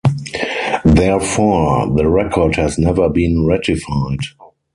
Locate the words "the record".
1.95-2.55